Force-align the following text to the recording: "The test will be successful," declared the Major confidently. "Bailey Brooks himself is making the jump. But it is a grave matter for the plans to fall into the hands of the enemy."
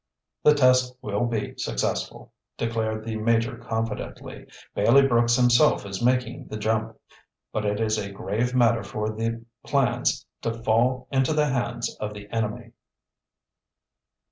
"The 0.41 0.55
test 0.55 0.97
will 1.03 1.27
be 1.27 1.53
successful," 1.59 2.33
declared 2.57 3.05
the 3.05 3.17
Major 3.17 3.55
confidently. 3.55 4.47
"Bailey 4.73 5.07
Brooks 5.07 5.35
himself 5.35 5.85
is 5.85 6.01
making 6.01 6.47
the 6.47 6.57
jump. 6.57 6.97
But 7.53 7.65
it 7.65 7.79
is 7.79 7.99
a 7.99 8.09
grave 8.11 8.55
matter 8.55 8.81
for 8.81 9.09
the 9.11 9.45
plans 9.63 10.25
to 10.41 10.63
fall 10.63 11.07
into 11.11 11.33
the 11.33 11.45
hands 11.49 11.95
of 11.97 12.15
the 12.15 12.27
enemy." 12.35 12.71